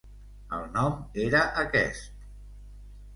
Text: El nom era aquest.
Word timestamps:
El 0.59 0.63
nom 0.77 0.95
era 1.25 1.41
aquest. 1.65 2.09